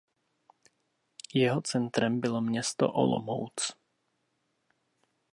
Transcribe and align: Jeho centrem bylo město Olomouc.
Jeho 1.33 1.61
centrem 1.61 2.19
bylo 2.19 2.41
město 2.41 2.91
Olomouc. 2.93 3.53